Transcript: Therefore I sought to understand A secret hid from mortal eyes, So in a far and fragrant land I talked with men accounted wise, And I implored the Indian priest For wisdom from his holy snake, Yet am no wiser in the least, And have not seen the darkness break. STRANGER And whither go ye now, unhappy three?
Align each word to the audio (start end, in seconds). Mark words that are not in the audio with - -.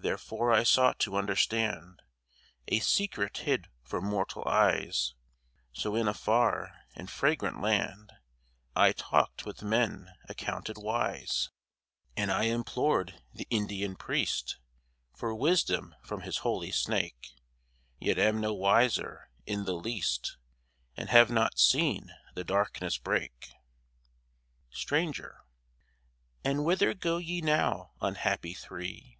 Therefore 0.00 0.52
I 0.52 0.62
sought 0.62 1.00
to 1.00 1.16
understand 1.16 2.00
A 2.68 2.78
secret 2.78 3.38
hid 3.38 3.66
from 3.82 4.04
mortal 4.04 4.44
eyes, 4.46 5.14
So 5.72 5.96
in 5.96 6.06
a 6.06 6.14
far 6.14 6.82
and 6.94 7.10
fragrant 7.10 7.60
land 7.60 8.12
I 8.76 8.92
talked 8.92 9.44
with 9.44 9.60
men 9.64 10.12
accounted 10.28 10.78
wise, 10.78 11.50
And 12.16 12.30
I 12.30 12.44
implored 12.44 13.20
the 13.34 13.48
Indian 13.50 13.96
priest 13.96 14.60
For 15.14 15.34
wisdom 15.34 15.96
from 16.04 16.20
his 16.20 16.38
holy 16.38 16.70
snake, 16.70 17.32
Yet 17.98 18.20
am 18.20 18.40
no 18.40 18.54
wiser 18.54 19.28
in 19.46 19.64
the 19.64 19.74
least, 19.74 20.36
And 20.96 21.08
have 21.08 21.28
not 21.28 21.58
seen 21.58 22.14
the 22.34 22.44
darkness 22.44 22.98
break. 22.98 23.50
STRANGER 24.70 25.40
And 26.44 26.64
whither 26.64 26.94
go 26.94 27.16
ye 27.16 27.40
now, 27.42 27.90
unhappy 28.00 28.54
three? 28.54 29.16